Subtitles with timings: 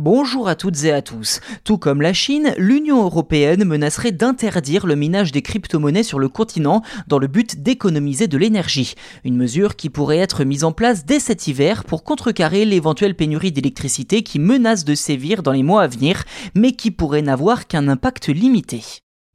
[0.00, 1.40] Bonjour à toutes et à tous.
[1.64, 6.82] Tout comme la Chine, l'Union européenne menacerait d'interdire le minage des crypto-monnaies sur le continent
[7.08, 8.94] dans le but d'économiser de l'énergie.
[9.24, 13.50] Une mesure qui pourrait être mise en place dès cet hiver pour contrecarrer l'éventuelle pénurie
[13.50, 16.22] d'électricité qui menace de sévir dans les mois à venir,
[16.54, 18.84] mais qui pourrait n'avoir qu'un impact limité.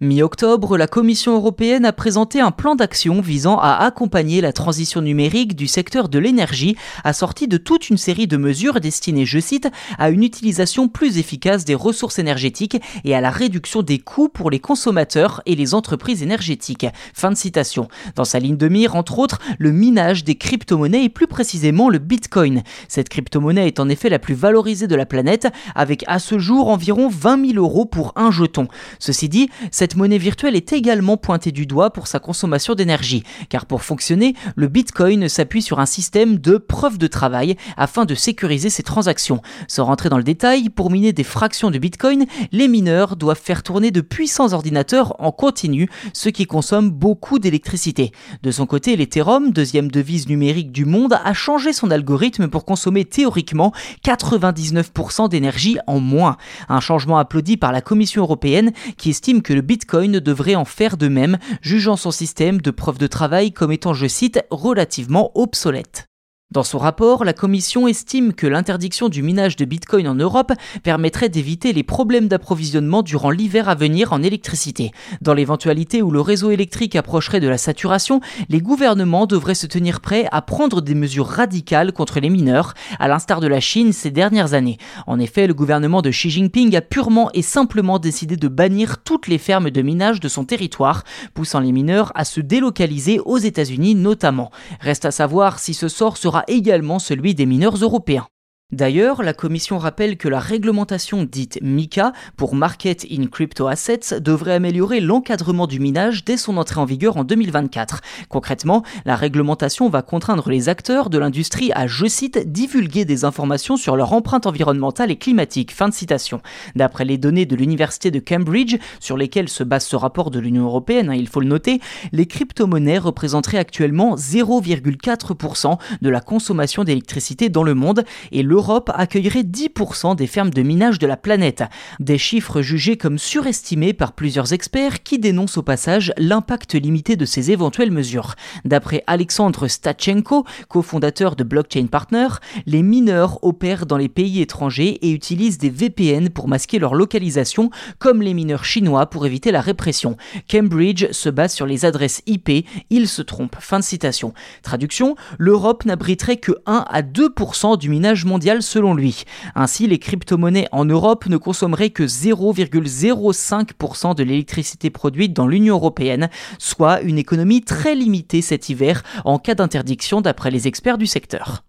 [0.04, 5.56] Mi-octobre, la Commission européenne a présenté un plan d'action visant à accompagner la transition numérique
[5.56, 6.76] du secteur de l'énergie,
[7.06, 11.64] assorti de toute une série de mesures destinées, je cite, à une utilisation plus efficace
[11.64, 16.22] des ressources énergétiques et à la réduction des coûts pour les consommateurs et les entreprises
[16.22, 16.86] énergétiques.
[17.14, 17.88] Fin de citation.
[18.18, 22.00] Dans sa ligne de mire, entre autres, le minage des crypto-monnaies et plus précisément le
[22.00, 22.64] Bitcoin.
[22.90, 26.68] Cette crypto-monnaie est en effet la plus valorisée de la planète, avec à ce jour
[26.68, 28.68] environ 20 000 euros pour un jeton.
[29.00, 33.66] Ceci dit, cette monnaie virtuelle est également pointée du doigt pour sa consommation d'énergie, car
[33.66, 38.70] pour fonctionner, le Bitcoin s'appuie sur un système de preuve de travail afin de sécuriser
[38.70, 39.42] ses transactions.
[39.68, 43.64] Sans rentrer dans le détail, pour miner des fractions de Bitcoin, les mineurs doivent faire
[43.64, 48.12] tourner de puissants ordinateurs en continu, ce qui consomme beaucoup d'électricité.
[48.42, 53.06] De son côté, l'Ethereum, deuxième devise numérique du monde, a changé son algorithme pour consommer
[53.06, 53.74] théoriquement
[54.06, 56.38] 99% d'énergie en moins.
[56.70, 60.66] Un changement applaudi par la Commission européenne qui estime que le Bitcoin Bitcoin devrait en
[60.66, 65.32] faire de même, jugeant son système de preuve de travail comme étant, je cite, relativement
[65.34, 66.13] obsolète.
[66.54, 70.52] Dans son rapport, la Commission estime que l'interdiction du minage de Bitcoin en Europe
[70.84, 74.92] permettrait d'éviter les problèmes d'approvisionnement durant l'hiver à venir en électricité.
[75.20, 80.00] Dans l'éventualité où le réseau électrique approcherait de la saturation, les gouvernements devraient se tenir
[80.00, 84.12] prêts à prendre des mesures radicales contre les mineurs, à l'instar de la Chine ces
[84.12, 84.78] dernières années.
[85.08, 89.26] En effet, le gouvernement de Xi Jinping a purement et simplement décidé de bannir toutes
[89.26, 93.96] les fermes de minage de son territoire, poussant les mineurs à se délocaliser aux États-Unis
[93.96, 94.52] notamment.
[94.82, 98.28] Reste à savoir si ce sort sera également celui des mineurs européens.
[98.74, 104.56] D'ailleurs, la Commission rappelle que la réglementation dite MICA pour Market in Crypto Assets devrait
[104.56, 108.02] améliorer l'encadrement du minage dès son entrée en vigueur en 2024.
[108.30, 113.78] Concrètement, la réglementation va contraindre les acteurs de l'industrie à, je cite, divulguer des informations
[113.78, 115.72] sur leur empreinte environnementale et climatique.
[115.72, 116.42] Fin de citation.
[116.76, 120.64] D'après les données de l'Université de Cambridge, sur lesquelles se base ce rapport de l'Union
[120.64, 121.80] européenne, hein, il faut le noter,
[122.12, 128.92] les crypto-monnaies représenteraient actuellement 0,4% de la consommation d'électricité dans le monde et le l'Europe
[128.94, 131.64] accueillerait 10% des fermes de minage de la planète.
[132.00, 137.26] Des chiffres jugés comme surestimés par plusieurs experts qui dénoncent au passage l'impact limité de
[137.26, 138.36] ces éventuelles mesures.
[138.64, 142.28] D'après Alexandre Stachenko, cofondateur de Blockchain Partner,
[142.68, 147.72] les mineurs opèrent dans les pays étrangers et utilisent des VPN pour masquer leur localisation,
[147.98, 150.16] comme les mineurs chinois pour éviter la répression.
[150.48, 153.56] Cambridge se base sur les adresses IP, il se trompe.
[153.60, 154.36] Fin de citation.
[154.62, 159.24] Traduction, l'Europe n'abriterait que 1 à 2% du minage mondial selon lui.
[159.56, 166.30] Ainsi, les crypto-monnaies en Europe ne consommeraient que 0,05% de l'électricité produite dans l'Union européenne,
[166.60, 171.64] soit une économie très limitée cet hiver en cas d'interdiction d'après les experts du secteur.